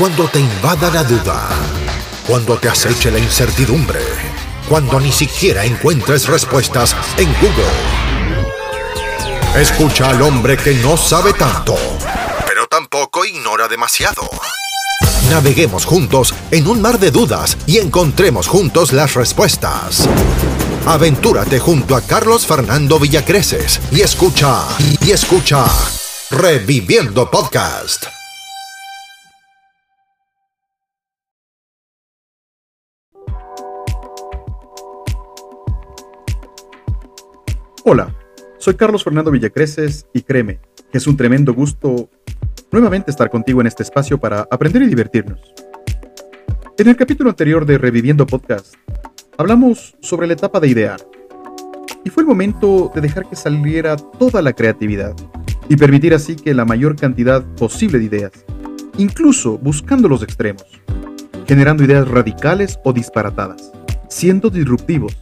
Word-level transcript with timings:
Cuando 0.00 0.26
te 0.28 0.40
invada 0.40 0.90
la 0.90 1.04
duda, 1.04 1.46
cuando 2.26 2.56
te 2.56 2.70
aceche 2.70 3.10
la 3.10 3.18
incertidumbre, 3.18 4.00
cuando 4.66 4.98
ni 4.98 5.12
siquiera 5.12 5.62
encuentres 5.66 6.26
respuestas 6.26 6.96
en 7.18 7.30
Google. 7.34 7.66
Escucha 9.60 10.08
al 10.08 10.22
hombre 10.22 10.56
que 10.56 10.72
no 10.76 10.96
sabe 10.96 11.34
tanto, 11.34 11.76
pero 12.46 12.66
tampoco 12.66 13.26
ignora 13.26 13.68
demasiado. 13.68 14.22
Naveguemos 15.28 15.84
juntos 15.84 16.34
en 16.50 16.66
un 16.66 16.80
mar 16.80 16.98
de 16.98 17.10
dudas 17.10 17.58
y 17.66 17.76
encontremos 17.76 18.48
juntos 18.48 18.94
las 18.94 19.12
respuestas. 19.12 20.08
Aventúrate 20.86 21.58
junto 21.58 21.94
a 21.94 22.00
Carlos 22.00 22.46
Fernando 22.46 22.98
Villacreces 22.98 23.78
y 23.92 24.00
escucha, 24.00 24.64
y 25.02 25.10
escucha 25.10 25.66
Reviviendo 26.30 27.30
Podcast. 27.30 28.19
Hola, 37.82 38.14
soy 38.58 38.74
Carlos 38.74 39.02
Fernando 39.02 39.30
Villacreces 39.30 40.06
y 40.12 40.20
créeme 40.20 40.60
que 40.92 40.98
es 40.98 41.06
un 41.06 41.16
tremendo 41.16 41.54
gusto 41.54 42.10
nuevamente 42.70 43.10
estar 43.10 43.30
contigo 43.30 43.62
en 43.62 43.68
este 43.68 43.82
espacio 43.82 44.20
para 44.20 44.46
aprender 44.50 44.82
y 44.82 44.86
divertirnos. 44.86 45.40
En 46.76 46.88
el 46.88 46.96
capítulo 46.96 47.30
anterior 47.30 47.64
de 47.64 47.78
Reviviendo 47.78 48.26
Podcast, 48.26 48.74
hablamos 49.38 49.96
sobre 50.02 50.26
la 50.26 50.34
etapa 50.34 50.60
de 50.60 50.68
idear. 50.68 51.00
Y 52.04 52.10
fue 52.10 52.22
el 52.22 52.26
momento 52.26 52.92
de 52.94 53.00
dejar 53.00 53.26
que 53.26 53.36
saliera 53.36 53.96
toda 53.96 54.42
la 54.42 54.52
creatividad 54.52 55.16
y 55.70 55.76
permitir 55.76 56.12
así 56.12 56.36
que 56.36 56.52
la 56.52 56.66
mayor 56.66 56.96
cantidad 56.96 57.42
posible 57.54 57.98
de 57.98 58.04
ideas, 58.04 58.32
incluso 58.98 59.56
buscando 59.56 60.06
los 60.06 60.22
extremos, 60.22 60.66
generando 61.46 61.82
ideas 61.82 62.06
radicales 62.06 62.78
o 62.84 62.92
disparatadas, 62.92 63.72
siendo 64.10 64.50
disruptivos 64.50 65.16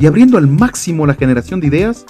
y 0.00 0.06
abriendo 0.06 0.38
al 0.38 0.46
máximo 0.46 1.06
la 1.06 1.14
generación 1.14 1.60
de 1.60 1.66
ideas 1.66 2.06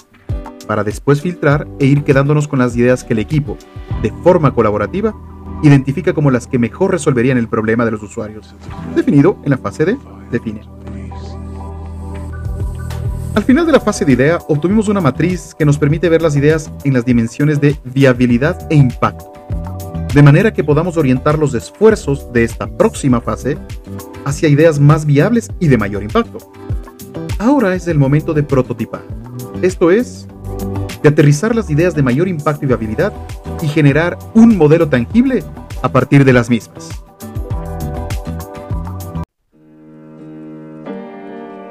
para 0.65 0.83
después 0.83 1.21
filtrar 1.21 1.67
e 1.79 1.85
ir 1.85 2.03
quedándonos 2.03 2.47
con 2.47 2.59
las 2.59 2.75
ideas 2.77 3.03
que 3.03 3.13
el 3.13 3.19
equipo, 3.19 3.57
de 4.01 4.13
forma 4.23 4.53
colaborativa, 4.55 5.13
identifica 5.61 6.13
como 6.13 6.31
las 6.31 6.47
que 6.47 6.57
mejor 6.57 6.91
resolverían 6.91 7.37
el 7.37 7.49
problema 7.49 7.83
de 7.83 7.91
los 7.91 8.01
usuarios, 8.01 8.55
definido 8.95 9.37
en 9.43 9.51
la 9.51 9.57
fase 9.57 9.83
de 9.83 9.97
define. 10.31 10.61
Al 13.35 13.43
final 13.43 13.65
de 13.65 13.73
la 13.73 13.79
fase 13.81 14.05
de 14.05 14.13
idea, 14.13 14.39
obtuvimos 14.47 14.87
una 14.87 15.01
matriz 15.01 15.53
que 15.57 15.65
nos 15.65 15.77
permite 15.77 16.09
ver 16.09 16.21
las 16.21 16.35
ideas 16.35 16.71
en 16.85 16.93
las 16.93 17.05
dimensiones 17.05 17.59
de 17.59 17.75
viabilidad 17.83 18.67
e 18.69 18.75
impacto, 18.75 19.33
de 20.13 20.23
manera 20.23 20.53
que 20.53 20.63
podamos 20.63 20.95
orientar 20.95 21.37
los 21.37 21.53
esfuerzos 21.53 22.31
de 22.31 22.45
esta 22.45 22.67
próxima 22.67 23.19
fase 23.19 23.57
hacia 24.23 24.49
ideas 24.49 24.79
más 24.79 25.05
viables 25.05 25.49
y 25.59 25.67
de 25.67 25.77
mayor 25.77 26.03
impacto. 26.03 26.39
Ahora 27.41 27.73
es 27.73 27.87
el 27.87 27.97
momento 27.97 28.35
de 28.35 28.43
prototipar, 28.43 29.01
esto 29.63 29.89
es, 29.89 30.27
de 31.01 31.09
aterrizar 31.09 31.55
las 31.55 31.71
ideas 31.71 31.95
de 31.95 32.03
mayor 32.03 32.27
impacto 32.27 32.65
y 32.65 32.67
viabilidad 32.67 33.11
y 33.63 33.67
generar 33.67 34.15
un 34.35 34.55
modelo 34.55 34.87
tangible 34.87 35.43
a 35.81 35.91
partir 35.91 36.23
de 36.23 36.33
las 36.33 36.51
mismas. 36.51 36.91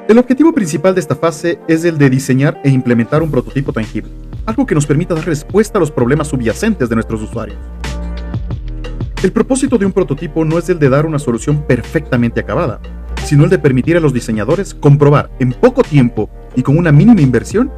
El 0.09 0.17
objetivo 0.17 0.51
principal 0.51 0.93
de 0.93 0.99
esta 0.99 1.15
fase 1.15 1.57
es 1.69 1.85
el 1.85 1.97
de 1.97 2.09
diseñar 2.09 2.59
e 2.65 2.69
implementar 2.69 3.23
un 3.23 3.31
prototipo 3.31 3.71
tangible, 3.71 4.11
algo 4.45 4.65
que 4.65 4.75
nos 4.75 4.85
permita 4.85 5.15
dar 5.15 5.25
respuesta 5.25 5.77
a 5.77 5.79
los 5.79 5.89
problemas 5.89 6.27
subyacentes 6.27 6.89
de 6.89 6.95
nuestros 6.95 7.21
usuarios. 7.21 7.57
El 9.23 9.31
propósito 9.31 9.77
de 9.77 9.85
un 9.85 9.93
prototipo 9.93 10.43
no 10.43 10.57
es 10.57 10.67
el 10.67 10.79
de 10.79 10.89
dar 10.89 11.05
una 11.05 11.17
solución 11.17 11.65
perfectamente 11.65 12.41
acabada, 12.41 12.81
sino 13.31 13.45
el 13.45 13.49
de 13.49 13.59
permitir 13.59 13.95
a 13.95 14.01
los 14.01 14.11
diseñadores 14.11 14.73
comprobar 14.73 15.31
en 15.39 15.53
poco 15.53 15.83
tiempo 15.83 16.29
y 16.53 16.63
con 16.63 16.77
una 16.77 16.91
mínima 16.91 17.21
inversión 17.21 17.71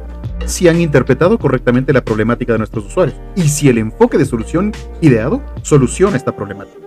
si 0.46 0.66
han 0.66 0.80
interpretado 0.80 1.38
correctamente 1.38 1.92
la 1.92 2.04
problemática 2.04 2.54
de 2.54 2.58
nuestros 2.58 2.86
usuarios 2.86 3.16
y 3.36 3.42
si 3.42 3.68
el 3.68 3.78
enfoque 3.78 4.18
de 4.18 4.24
solución 4.24 4.72
ideado 5.00 5.40
soluciona 5.62 6.16
esta 6.16 6.34
problemática. 6.34 6.80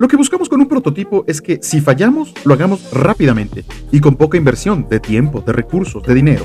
Lo 0.00 0.08
que 0.08 0.16
buscamos 0.16 0.48
con 0.48 0.60
un 0.60 0.66
prototipo 0.66 1.22
es 1.28 1.40
que 1.40 1.60
si 1.62 1.80
fallamos, 1.80 2.34
lo 2.44 2.54
hagamos 2.54 2.90
rápidamente 2.92 3.64
y 3.92 4.00
con 4.00 4.16
poca 4.16 4.36
inversión 4.36 4.88
de 4.90 4.98
tiempo, 4.98 5.42
de 5.42 5.52
recursos, 5.52 6.02
de 6.02 6.14
dinero. 6.14 6.44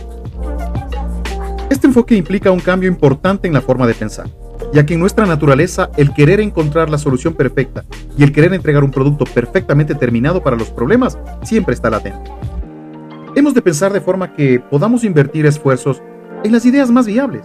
Este 1.71 1.87
enfoque 1.87 2.15
implica 2.15 2.51
un 2.51 2.59
cambio 2.59 2.89
importante 2.89 3.47
en 3.47 3.55
la 3.55 3.61
forma 3.61 3.87
de 3.87 3.95
pensar, 3.95 4.29
ya 4.75 4.85
que 4.85 4.93
en 4.93 4.99
nuestra 4.99 5.25
naturaleza 5.25 5.89
el 5.97 6.13
querer 6.13 6.39
encontrar 6.39 6.89
la 6.89 6.99
solución 6.99 7.33
perfecta 7.33 7.83
y 8.15 8.23
el 8.23 8.31
querer 8.31 8.53
entregar 8.53 8.83
un 8.83 8.91
producto 8.91 9.25
perfectamente 9.25 9.95
terminado 9.95 10.43
para 10.43 10.55
los 10.55 10.69
problemas 10.69 11.17
siempre 11.41 11.73
está 11.73 11.89
latente. 11.89 12.29
Hemos 13.35 13.55
de 13.55 13.63
pensar 13.63 13.91
de 13.91 14.01
forma 14.01 14.33
que 14.35 14.59
podamos 14.59 15.03
invertir 15.03 15.47
esfuerzos 15.47 16.03
en 16.43 16.51
las 16.51 16.65
ideas 16.65 16.91
más 16.91 17.07
viables 17.07 17.41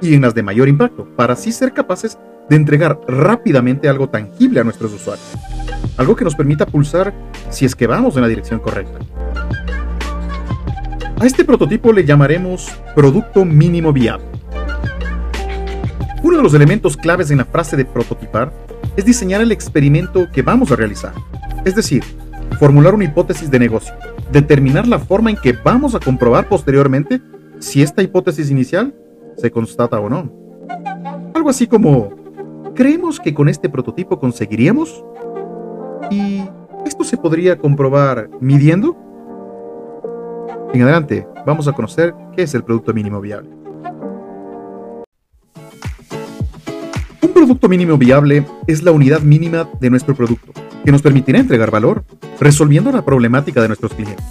y 0.00 0.14
en 0.14 0.22
las 0.22 0.34
de 0.34 0.42
mayor 0.42 0.68
impacto, 0.68 1.08
para 1.16 1.32
así 1.32 1.50
ser 1.50 1.72
capaces 1.72 2.18
de 2.48 2.56
entregar 2.56 3.00
rápidamente 3.08 3.88
algo 3.88 4.08
tangible 4.08 4.60
a 4.60 4.64
nuestros 4.64 4.92
usuarios 4.92 5.36
algo 5.96 6.16
que 6.16 6.24
nos 6.24 6.34
permita 6.34 6.66
pulsar 6.66 7.12
si 7.50 7.64
es 7.64 7.74
que 7.74 7.86
vamos 7.86 8.16
en 8.16 8.22
la 8.22 8.28
dirección 8.28 8.60
correcta. 8.60 8.98
A 11.20 11.26
este 11.26 11.44
prototipo 11.44 11.92
le 11.92 12.04
llamaremos 12.04 12.68
producto 12.94 13.44
mínimo 13.44 13.92
viable. 13.92 14.33
Uno 16.24 16.38
de 16.38 16.42
los 16.42 16.54
elementos 16.54 16.96
claves 16.96 17.30
en 17.30 17.36
la 17.36 17.44
frase 17.44 17.76
de 17.76 17.84
prototipar 17.84 18.50
es 18.96 19.04
diseñar 19.04 19.42
el 19.42 19.52
experimento 19.52 20.26
que 20.32 20.40
vamos 20.40 20.72
a 20.72 20.76
realizar, 20.76 21.12
es 21.66 21.74
decir, 21.74 22.02
formular 22.58 22.94
una 22.94 23.04
hipótesis 23.04 23.50
de 23.50 23.58
negocio, 23.58 23.92
determinar 24.32 24.88
la 24.88 24.98
forma 24.98 25.28
en 25.28 25.36
que 25.36 25.52
vamos 25.52 25.94
a 25.94 26.00
comprobar 26.00 26.48
posteriormente 26.48 27.20
si 27.58 27.82
esta 27.82 28.02
hipótesis 28.02 28.50
inicial 28.50 28.94
se 29.36 29.50
constata 29.50 30.00
o 30.00 30.08
no. 30.08 30.32
Algo 31.34 31.50
así 31.50 31.66
como, 31.66 32.08
¿creemos 32.74 33.20
que 33.20 33.34
con 33.34 33.50
este 33.50 33.68
prototipo 33.68 34.18
conseguiríamos? 34.18 35.04
¿Y 36.10 36.42
esto 36.86 37.04
se 37.04 37.18
podría 37.18 37.58
comprobar 37.58 38.30
midiendo? 38.40 38.96
En 40.72 40.80
adelante, 40.80 41.28
vamos 41.44 41.68
a 41.68 41.72
conocer 41.74 42.14
qué 42.34 42.44
es 42.44 42.54
el 42.54 42.64
producto 42.64 42.94
mínimo 42.94 43.20
viable. 43.20 43.63
Producto 47.44 47.68
mínimo 47.68 47.98
viable 47.98 48.46
es 48.66 48.82
la 48.82 48.90
unidad 48.90 49.20
mínima 49.20 49.68
de 49.78 49.90
nuestro 49.90 50.14
producto, 50.14 50.50
que 50.82 50.90
nos 50.90 51.02
permitirá 51.02 51.38
entregar 51.38 51.70
valor, 51.70 52.02
resolviendo 52.40 52.90
la 52.90 53.04
problemática 53.04 53.60
de 53.60 53.68
nuestros 53.68 53.92
clientes. 53.92 54.24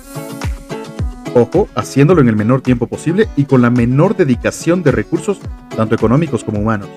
Ojo, 1.36 1.68
haciéndolo 1.76 2.22
en 2.22 2.30
el 2.30 2.36
menor 2.36 2.62
tiempo 2.62 2.88
posible 2.88 3.30
y 3.36 3.44
con 3.44 3.62
la 3.62 3.70
menor 3.70 4.18
dedicación 4.18 4.82
de 4.82 4.94
recursos, 4.94 5.40
tanto 5.78 5.94
económicos 5.94 6.44
como 6.44 6.60
humanos. 6.60 6.90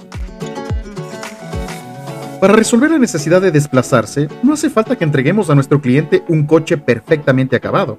Para 2.41 2.55
resolver 2.55 2.91
la 2.91 2.99
necesidad 2.99 3.43
de 3.43 3.51
desplazarse, 3.51 4.29
no 4.43 4.55
hace 4.55 4.71
falta 4.71 4.97
que 4.97 5.05
entreguemos 5.05 5.51
a 5.51 5.55
nuestro 5.55 5.83
cliente 5.83 6.25
un 6.29 6.47
coche 6.47 6.79
perfectamente 6.79 7.57
acabado. 7.57 7.99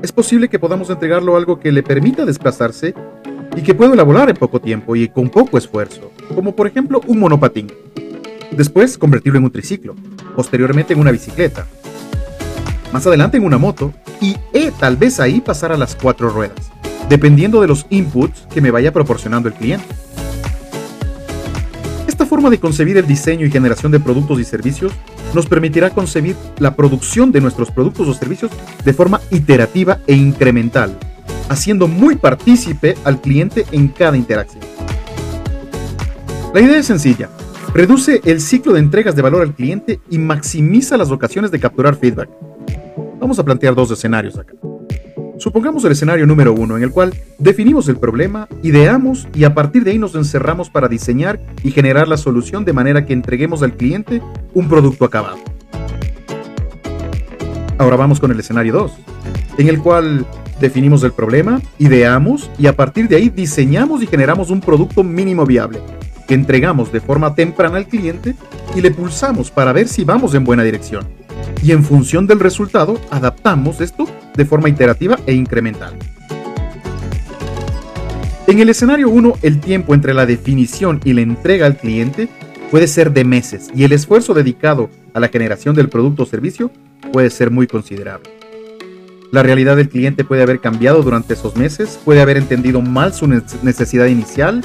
Es 0.00 0.12
posible 0.12 0.48
que 0.48 0.58
podamos 0.58 0.88
entregarlo 0.88 1.36
algo 1.36 1.60
que 1.60 1.72
le 1.72 1.82
permita 1.82 2.24
desplazarse 2.24 2.94
y 3.56 3.62
que 3.62 3.74
pueda 3.74 3.94
elaborar 3.94 4.30
en 4.30 4.36
poco 4.36 4.60
tiempo 4.60 4.96
y 4.96 5.08
con 5.08 5.28
poco 5.28 5.58
esfuerzo, 5.58 6.12
como 6.34 6.54
por 6.54 6.66
ejemplo 6.66 7.00
un 7.06 7.18
monopatín. 7.18 7.72
Después 8.50 8.98
convertirlo 8.98 9.38
en 9.38 9.44
un 9.44 9.50
triciclo, 9.50 9.94
posteriormente 10.34 10.92
en 10.92 11.00
una 11.00 11.12
bicicleta, 11.12 11.66
más 12.92 13.06
adelante 13.06 13.36
en 13.36 13.44
una 13.44 13.58
moto 13.58 13.92
y 14.20 14.36
eh, 14.52 14.72
tal 14.78 14.96
vez 14.96 15.20
ahí 15.20 15.40
pasar 15.40 15.72
a 15.72 15.76
las 15.76 15.94
cuatro 15.94 16.30
ruedas, 16.30 16.70
dependiendo 17.08 17.60
de 17.60 17.68
los 17.68 17.86
inputs 17.90 18.46
que 18.52 18.60
me 18.60 18.70
vaya 18.70 18.92
proporcionando 18.92 19.48
el 19.48 19.54
cliente. 19.54 19.86
Esta 22.06 22.26
forma 22.26 22.50
de 22.50 22.58
concebir 22.58 22.96
el 22.96 23.06
diseño 23.06 23.46
y 23.46 23.50
generación 23.50 23.92
de 23.92 24.00
productos 24.00 24.40
y 24.40 24.44
servicios 24.44 24.92
nos 25.32 25.46
permitirá 25.46 25.90
concebir 25.90 26.36
la 26.58 26.74
producción 26.74 27.30
de 27.32 27.40
nuestros 27.40 27.70
productos 27.70 28.08
o 28.08 28.14
servicios 28.14 28.50
de 28.84 28.92
forma 28.92 29.20
iterativa 29.30 30.00
e 30.06 30.14
incremental, 30.14 30.98
haciendo 31.50 31.88
muy 31.88 32.14
partícipe 32.14 32.96
al 33.04 33.20
cliente 33.20 33.66
en 33.72 33.88
cada 33.88 34.16
interacción. 34.16 34.62
La 36.54 36.60
idea 36.60 36.78
es 36.78 36.86
sencilla. 36.86 37.28
Reduce 37.74 38.20
el 38.24 38.40
ciclo 38.40 38.72
de 38.72 38.78
entregas 38.78 39.16
de 39.16 39.22
valor 39.22 39.42
al 39.42 39.54
cliente 39.54 40.00
y 40.08 40.18
maximiza 40.18 40.96
las 40.96 41.10
ocasiones 41.10 41.50
de 41.50 41.60
capturar 41.60 41.96
feedback. 41.96 42.30
Vamos 43.20 43.38
a 43.38 43.44
plantear 43.44 43.74
dos 43.74 43.90
escenarios 43.90 44.38
acá. 44.38 44.54
Supongamos 45.38 45.84
el 45.84 45.92
escenario 45.92 46.26
número 46.26 46.52
uno, 46.52 46.76
en 46.76 46.82
el 46.82 46.90
cual 46.90 47.14
definimos 47.38 47.88
el 47.88 47.96
problema, 47.96 48.46
ideamos 48.62 49.26
y 49.34 49.44
a 49.44 49.54
partir 49.54 49.84
de 49.84 49.92
ahí 49.92 49.98
nos 49.98 50.14
encerramos 50.14 50.70
para 50.70 50.86
diseñar 50.86 51.40
y 51.64 51.72
generar 51.72 52.06
la 52.08 52.16
solución 52.16 52.64
de 52.64 52.72
manera 52.72 53.06
que 53.06 53.12
entreguemos 53.12 53.62
al 53.62 53.76
cliente 53.76 54.22
un 54.54 54.68
producto 54.68 55.04
acabado. 55.04 55.38
Ahora 57.78 57.96
vamos 57.96 58.20
con 58.20 58.30
el 58.30 58.38
escenario 58.38 58.74
2, 58.74 58.92
en 59.58 59.68
el 59.68 59.80
cual 59.80 60.26
definimos 60.60 61.02
el 61.02 61.12
problema, 61.12 61.60
ideamos 61.78 62.50
y 62.58 62.66
a 62.66 62.76
partir 62.76 63.08
de 63.08 63.16
ahí 63.16 63.28
diseñamos 63.28 64.02
y 64.02 64.06
generamos 64.06 64.50
un 64.50 64.60
producto 64.60 65.02
mínimo 65.02 65.46
viable, 65.46 65.80
que 66.28 66.34
entregamos 66.34 66.92
de 66.92 67.00
forma 67.00 67.34
temprana 67.34 67.78
al 67.78 67.86
cliente 67.86 68.36
y 68.74 68.80
le 68.80 68.90
pulsamos 68.90 69.50
para 69.50 69.72
ver 69.72 69.88
si 69.88 70.04
vamos 70.04 70.34
en 70.34 70.44
buena 70.44 70.62
dirección. 70.62 71.08
Y 71.62 71.72
en 71.72 71.82
función 71.82 72.26
del 72.26 72.40
resultado, 72.40 73.00
adaptamos 73.10 73.80
esto 73.80 74.06
de 74.36 74.44
forma 74.44 74.68
iterativa 74.68 75.18
e 75.26 75.32
incremental. 75.32 75.94
En 78.46 78.58
el 78.58 78.68
escenario 78.68 79.08
1, 79.08 79.34
el 79.42 79.60
tiempo 79.60 79.94
entre 79.94 80.12
la 80.12 80.26
definición 80.26 81.00
y 81.04 81.12
la 81.12 81.20
entrega 81.20 81.66
al 81.66 81.76
cliente 81.76 82.28
puede 82.70 82.86
ser 82.86 83.12
de 83.12 83.24
meses 83.24 83.70
y 83.74 83.84
el 83.84 83.92
esfuerzo 83.92 84.34
dedicado 84.34 84.90
a 85.14 85.20
la 85.20 85.28
generación 85.28 85.74
del 85.74 85.88
producto 85.88 86.24
o 86.24 86.26
servicio 86.26 86.70
puede 87.12 87.30
ser 87.30 87.50
muy 87.50 87.66
considerable. 87.66 88.39
La 89.32 89.44
realidad 89.44 89.76
del 89.76 89.88
cliente 89.88 90.24
puede 90.24 90.42
haber 90.42 90.60
cambiado 90.60 91.02
durante 91.02 91.34
esos 91.34 91.56
meses, 91.56 92.00
puede 92.04 92.20
haber 92.20 92.36
entendido 92.36 92.80
mal 92.80 93.14
su 93.14 93.28
necesidad 93.28 94.06
inicial 94.06 94.62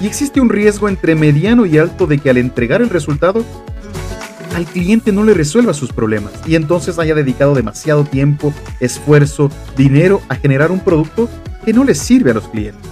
y 0.00 0.06
existe 0.06 0.40
un 0.40 0.48
riesgo 0.48 0.88
entre 0.88 1.14
mediano 1.14 1.66
y 1.66 1.78
alto 1.78 2.08
de 2.08 2.18
que 2.18 2.28
al 2.28 2.36
entregar 2.36 2.82
el 2.82 2.90
resultado 2.90 3.44
al 4.56 4.64
cliente 4.64 5.12
no 5.12 5.22
le 5.22 5.34
resuelva 5.34 5.72
sus 5.72 5.92
problemas 5.92 6.32
y 6.46 6.56
entonces 6.56 6.98
haya 6.98 7.14
dedicado 7.14 7.54
demasiado 7.54 8.04
tiempo, 8.04 8.52
esfuerzo, 8.80 9.50
dinero 9.76 10.20
a 10.28 10.34
generar 10.34 10.72
un 10.72 10.80
producto 10.80 11.28
que 11.64 11.72
no 11.72 11.84
le 11.84 11.94
sirve 11.94 12.32
a 12.32 12.34
los 12.34 12.48
clientes. 12.48 12.90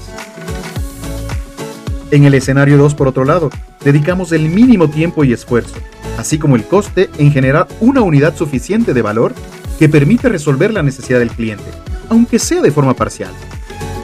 En 2.13 2.25
el 2.25 2.35
escenario 2.35 2.79
2, 2.79 2.95
por 2.95 3.09
otro 3.09 3.25
lado, 3.25 3.51
dedicamos 3.85 4.31
el 4.31 4.49
mínimo 4.49 4.89
tiempo 4.89 5.25
y 5.25 5.33
esfuerzo, 5.33 5.75
así 6.19 6.39
como 6.39 6.55
el 6.55 6.63
coste 6.63 7.11
en 7.19 7.33
generar 7.33 7.67
una 7.81 8.03
unidad 8.03 8.37
suficiente 8.37 8.95
de 8.95 9.03
valor 9.03 9.35
que 9.79 9.89
permite 9.89 10.29
resolver 10.29 10.73
la 10.73 10.83
necesidad 10.83 11.19
del 11.19 11.31
cliente, 11.31 11.71
aunque 12.09 12.39
sea 12.39 12.63
de 12.63 12.71
forma 12.71 12.95
parcial, 12.95 13.33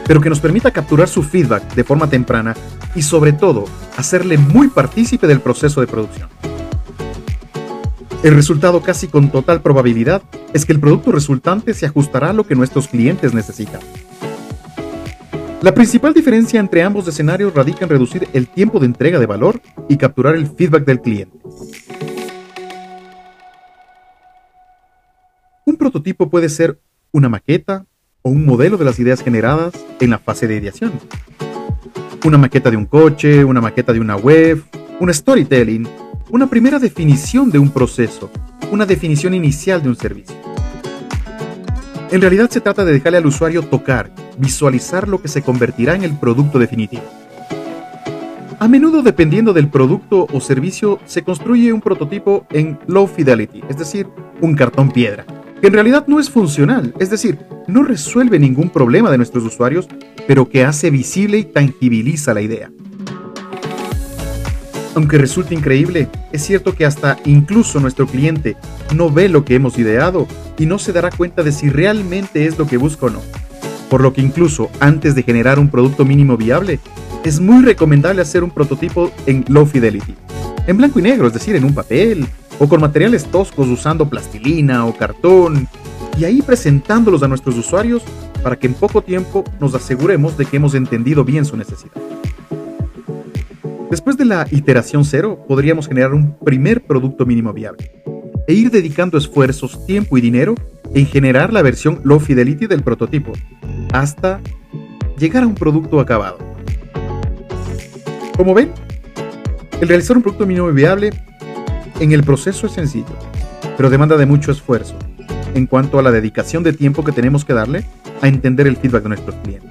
pero 0.05 0.21
que 0.21 0.29
nos 0.29 0.39
permita 0.39 0.71
capturar 0.71 1.07
su 1.07 1.23
feedback 1.23 1.73
de 1.75 1.83
forma 1.83 2.09
temprana 2.09 2.55
y 2.95 3.01
sobre 3.01 3.33
todo 3.33 3.65
hacerle 3.97 4.37
muy 4.37 4.67
partícipe 4.67 5.27
del 5.27 5.39
proceso 5.39 5.81
de 5.81 5.87
producción. 5.87 6.29
El 8.23 8.35
resultado 8.35 8.81
casi 8.81 9.07
con 9.07 9.29
total 9.31 9.61
probabilidad 9.61 10.21
es 10.53 10.65
que 10.65 10.71
el 10.71 10.79
producto 10.79 11.11
resultante 11.11 11.73
se 11.73 11.85
ajustará 11.85 12.29
a 12.29 12.33
lo 12.33 12.45
que 12.45 12.55
nuestros 12.55 12.87
clientes 12.87 13.33
necesitan. 13.33 13.81
La 15.61 15.73
principal 15.73 16.13
diferencia 16.13 16.59
entre 16.59 16.83
ambos 16.83 17.07
escenarios 17.07 17.53
radica 17.53 17.85
en 17.85 17.89
reducir 17.89 18.27
el 18.33 18.47
tiempo 18.47 18.79
de 18.79 18.85
entrega 18.85 19.19
de 19.19 19.25
valor 19.25 19.61
y 19.89 19.97
capturar 19.97 20.35
el 20.35 20.47
feedback 20.47 20.85
del 20.85 21.01
cliente. 21.01 21.42
Prototipo 25.83 26.29
puede 26.29 26.47
ser 26.47 26.79
una 27.11 27.27
maqueta 27.27 27.85
o 28.21 28.29
un 28.29 28.45
modelo 28.45 28.77
de 28.77 28.85
las 28.85 28.97
ideas 28.99 29.21
generadas 29.21 29.73
en 29.99 30.11
la 30.11 30.17
fase 30.17 30.47
de 30.47 30.55
ideación. 30.55 30.93
Una 32.23 32.37
maqueta 32.37 32.71
de 32.71 32.77
un 32.77 32.85
coche, 32.85 33.43
una 33.43 33.59
maqueta 33.59 33.91
de 33.91 33.99
una 33.99 34.15
web, 34.15 34.63
un 35.01 35.13
storytelling, 35.13 35.85
una 36.29 36.49
primera 36.49 36.79
definición 36.79 37.51
de 37.51 37.59
un 37.59 37.69
proceso, 37.69 38.31
una 38.71 38.85
definición 38.85 39.33
inicial 39.33 39.83
de 39.83 39.89
un 39.89 39.97
servicio. 39.97 40.37
En 42.11 42.21
realidad 42.21 42.49
se 42.49 42.61
trata 42.61 42.85
de 42.85 42.93
dejarle 42.93 43.17
al 43.17 43.25
usuario 43.25 43.63
tocar, 43.63 44.09
visualizar 44.37 45.09
lo 45.09 45.21
que 45.21 45.27
se 45.27 45.41
convertirá 45.41 45.95
en 45.95 46.03
el 46.03 46.17
producto 46.17 46.59
definitivo. 46.59 47.03
A 48.57 48.69
menudo, 48.69 49.01
dependiendo 49.01 49.51
del 49.51 49.67
producto 49.67 50.27
o 50.31 50.39
servicio, 50.39 50.99
se 51.03 51.23
construye 51.23 51.73
un 51.73 51.81
prototipo 51.81 52.47
en 52.51 52.79
low 52.87 53.05
fidelity, 53.05 53.61
es 53.67 53.77
decir, 53.77 54.07
un 54.39 54.55
cartón 54.55 54.89
piedra 54.89 55.25
en 55.63 55.71
realidad 55.71 56.05
no 56.07 56.19
es 56.19 56.29
funcional, 56.29 56.93
es 56.99 57.09
decir, 57.09 57.39
no 57.67 57.83
resuelve 57.83 58.37
ningún 58.37 58.69
problema 58.69 59.09
de 59.09 59.17
nuestros 59.17 59.45
usuarios, 59.45 59.87
pero 60.27 60.49
que 60.49 60.65
hace 60.65 60.89
visible 60.89 61.37
y 61.37 61.45
tangibiliza 61.45 62.33
la 62.33 62.41
idea. 62.41 62.69
Aunque 64.93 65.17
resulte 65.17 65.55
increíble, 65.55 66.09
es 66.33 66.43
cierto 66.43 66.75
que 66.75 66.85
hasta 66.85 67.17
incluso 67.23 67.79
nuestro 67.79 68.07
cliente 68.07 68.57
no 68.93 69.09
ve 69.09 69.29
lo 69.29 69.45
que 69.45 69.55
hemos 69.55 69.79
ideado 69.79 70.27
y 70.57 70.65
no 70.65 70.79
se 70.79 70.91
dará 70.91 71.09
cuenta 71.09 71.43
de 71.43 71.53
si 71.53 71.69
realmente 71.69 72.45
es 72.45 72.59
lo 72.59 72.67
que 72.67 72.75
busca 72.75 73.05
o 73.05 73.09
no. 73.09 73.21
Por 73.89 74.01
lo 74.01 74.11
que 74.11 74.21
incluso 74.21 74.69
antes 74.81 75.15
de 75.15 75.23
generar 75.23 75.59
un 75.59 75.69
producto 75.69 76.03
mínimo 76.03 76.35
viable, 76.35 76.81
es 77.23 77.39
muy 77.39 77.63
recomendable 77.63 78.21
hacer 78.21 78.43
un 78.43 78.51
prototipo 78.51 79.13
en 79.27 79.45
low 79.47 79.65
fidelity, 79.65 80.13
en 80.67 80.75
blanco 80.75 80.99
y 80.99 81.03
negro, 81.03 81.27
es 81.27 81.33
decir, 81.33 81.55
en 81.55 81.63
un 81.63 81.73
papel, 81.73 82.27
o 82.59 82.67
con 82.67 82.81
materiales 82.81 83.25
toscos 83.25 83.67
usando 83.67 84.09
plastilina 84.09 84.85
o 84.85 84.95
cartón, 84.95 85.67
y 86.17 86.25
ahí 86.25 86.41
presentándolos 86.41 87.23
a 87.23 87.27
nuestros 87.27 87.57
usuarios 87.57 88.03
para 88.43 88.57
que 88.57 88.67
en 88.67 88.73
poco 88.73 89.01
tiempo 89.01 89.43
nos 89.59 89.73
aseguremos 89.73 90.37
de 90.37 90.45
que 90.45 90.57
hemos 90.57 90.75
entendido 90.75 91.23
bien 91.23 91.45
su 91.45 91.57
necesidad. 91.57 91.93
Después 93.89 94.17
de 94.17 94.25
la 94.25 94.47
iteración 94.51 95.05
cero, 95.05 95.45
podríamos 95.47 95.87
generar 95.87 96.13
un 96.13 96.37
primer 96.37 96.83
producto 96.83 97.25
mínimo 97.25 97.53
viable 97.53 97.91
e 98.47 98.53
ir 98.53 98.71
dedicando 98.71 99.17
esfuerzos, 99.17 99.85
tiempo 99.85 100.17
y 100.17 100.21
dinero 100.21 100.55
en 100.93 101.05
generar 101.05 101.53
la 101.53 101.61
versión 101.61 102.01
low 102.03 102.19
fidelity 102.19 102.67
del 102.67 102.83
prototipo, 102.83 103.33
hasta 103.91 104.41
llegar 105.17 105.43
a 105.43 105.47
un 105.47 105.55
producto 105.55 105.99
acabado. 105.99 106.37
Como 108.35 108.53
ven, 108.53 108.71
el 109.79 109.87
realizar 109.87 110.17
un 110.17 110.23
producto 110.23 110.45
mínimo 110.45 110.71
viable 110.71 111.11
en 111.99 112.11
el 112.11 112.23
proceso 112.23 112.67
es 112.67 112.73
sencillo, 112.73 113.17
pero 113.77 113.89
demanda 113.89 114.17
de 114.17 114.25
mucho 114.25 114.51
esfuerzo 114.51 114.95
en 115.53 115.67
cuanto 115.67 115.99
a 115.99 116.01
la 116.01 116.11
dedicación 116.11 116.63
de 116.63 116.73
tiempo 116.73 117.03
que 117.03 117.11
tenemos 117.11 117.45
que 117.45 117.53
darle 117.53 117.85
a 118.21 118.27
entender 118.27 118.67
el 118.67 118.77
feedback 118.77 119.03
de 119.03 119.09
nuestros 119.09 119.35
clientes. 119.37 119.69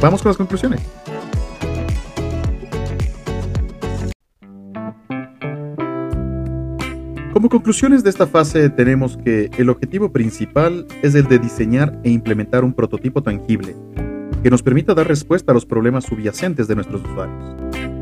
Vamos 0.00 0.22
con 0.22 0.30
las 0.30 0.36
conclusiones. 0.36 0.80
Como 7.32 7.48
conclusiones 7.50 8.02
de 8.02 8.10
esta 8.10 8.26
fase 8.26 8.68
tenemos 8.68 9.16
que 9.16 9.50
el 9.58 9.70
objetivo 9.70 10.10
principal 10.10 10.86
es 11.02 11.14
el 11.14 11.28
de 11.28 11.38
diseñar 11.38 12.00
e 12.02 12.10
implementar 12.10 12.64
un 12.64 12.72
prototipo 12.72 13.22
tangible 13.22 13.76
que 14.42 14.50
nos 14.50 14.62
permita 14.62 14.94
dar 14.94 15.06
respuesta 15.06 15.52
a 15.52 15.54
los 15.54 15.66
problemas 15.66 16.04
subyacentes 16.04 16.66
de 16.68 16.74
nuestros 16.74 17.02
usuarios. 17.02 17.97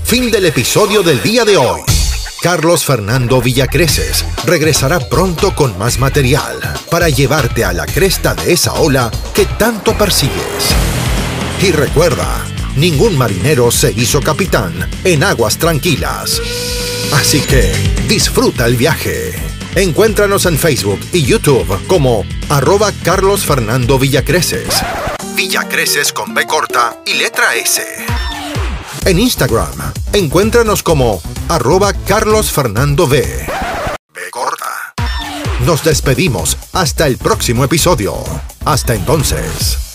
Fin 0.04 0.32
del 0.32 0.46
episodio 0.46 1.04
del 1.04 1.22
día 1.22 1.46
de 1.46 1.58
hoy. 1.58 1.97
Carlos 2.48 2.86
Fernando 2.86 3.42
Villacreces 3.42 4.24
regresará 4.46 5.02
pronto 5.02 5.54
con 5.54 5.78
más 5.78 6.00
material 6.00 6.58
para 6.90 7.10
llevarte 7.10 7.66
a 7.66 7.74
la 7.74 7.86
cresta 7.86 8.36
de 8.36 8.54
esa 8.54 8.72
ola 8.76 9.12
que 9.34 9.46
tanto 9.46 9.98
persigues. 9.98 10.74
Y 11.62 11.74
recuerda, 11.74 12.46
ningún 12.78 13.18
marinero 13.18 13.70
se 13.70 13.92
hizo 13.92 14.22
capitán 14.22 14.90
en 15.04 15.26
aguas 15.26 15.58
tranquilas. 15.58 16.42
Así 17.12 17.42
que 17.42 17.70
disfruta 18.08 18.66
el 18.66 18.78
viaje. 18.78 19.34
Encuéntranos 19.76 20.46
en 20.46 20.58
Facebook 20.58 21.02
y 21.12 21.24
YouTube 21.24 21.86
como 21.88 22.24
arroba 22.48 22.94
Carlos 23.04 23.46
Fernando 23.46 24.00
Villacreces. 24.00 24.74
Villacreces 25.36 26.14
con 26.14 26.34
B 26.34 26.48
corta 26.48 26.98
y 27.06 27.16
letra 27.16 27.56
S. 27.56 27.84
En 29.04 29.20
Instagram, 29.20 29.74
encuéntranos 30.14 30.82
como 30.82 31.22
arroba 31.50 31.94
Carlos 31.94 32.52
Fernando 32.52 33.06
V. 33.06 33.22
B 34.14 34.22
corta. 34.32 34.94
Nos 35.66 35.84
despedimos 35.84 36.58
hasta 36.74 37.08
el 37.08 37.18
próximo 37.18 37.64
episodio. 37.64 38.16
Hasta 38.66 38.96
entonces. 38.96 39.87